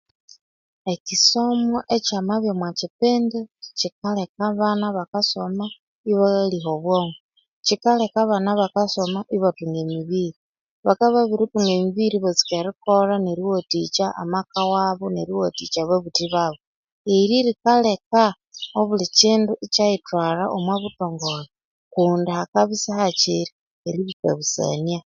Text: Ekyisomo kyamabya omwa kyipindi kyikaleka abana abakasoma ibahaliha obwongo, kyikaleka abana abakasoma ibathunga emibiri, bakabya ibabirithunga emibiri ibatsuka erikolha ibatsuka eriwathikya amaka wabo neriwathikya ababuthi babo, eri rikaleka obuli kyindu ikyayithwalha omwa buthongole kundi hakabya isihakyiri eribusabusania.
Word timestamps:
Ekyisomo 0.93 1.77
kyamabya 2.05 2.51
omwa 2.53 2.69
kyipindi 2.77 3.39
kyikaleka 3.77 4.41
abana 4.51 4.83
abakasoma 4.87 5.65
ibahaliha 6.11 6.69
obwongo, 6.77 7.17
kyikaleka 7.65 8.17
abana 8.21 8.47
abakasoma 8.51 9.19
ibathunga 9.35 9.79
emibiri, 9.85 10.39
bakabya 10.85 11.19
ibabirithunga 11.23 11.71
emibiri 11.77 12.15
ibatsuka 12.17 12.53
erikolha 12.59 13.11
ibatsuka 13.15 13.31
eriwathikya 13.33 14.07
amaka 14.21 14.61
wabo 14.71 15.05
neriwathikya 15.13 15.79
ababuthi 15.83 16.25
babo, 16.33 16.57
eri 17.17 17.37
rikaleka 17.47 18.23
obuli 18.79 19.05
kyindu 19.17 19.53
ikyayithwalha 19.65 20.45
omwa 20.55 20.75
buthongole 20.83 21.45
kundi 21.93 22.29
hakabya 22.37 22.75
isihakyiri 22.77 23.51
eribusabusania. 23.87 24.99